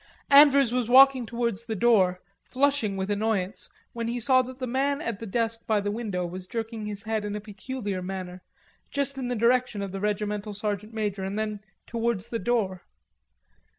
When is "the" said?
1.65-1.75, 4.57-4.65, 5.19-5.27, 5.79-5.91, 9.27-9.35, 9.91-9.99, 12.29-12.39